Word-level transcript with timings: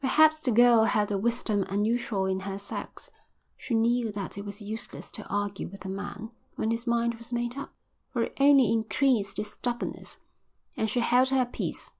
Perhaps 0.00 0.42
the 0.42 0.52
girl 0.52 0.84
had 0.84 1.10
a 1.10 1.18
wisdom 1.18 1.64
unusual 1.68 2.24
in 2.24 2.38
her 2.46 2.56
sex. 2.56 3.10
She 3.56 3.74
knew 3.74 4.12
that 4.12 4.38
it 4.38 4.44
was 4.44 4.62
useless 4.62 5.10
to 5.10 5.26
argue 5.26 5.66
with 5.66 5.84
a 5.84 5.88
man 5.88 6.30
when 6.54 6.70
his 6.70 6.86
mind 6.86 7.14
was 7.16 7.32
made 7.32 7.56
up, 7.58 7.74
for 8.12 8.22
it 8.22 8.34
only 8.38 8.70
increased 8.70 9.38
his 9.38 9.50
stubbornness, 9.50 10.20
and 10.76 10.88
she 10.88 11.00
held 11.00 11.30
her 11.30 11.44
peace. 11.44 11.90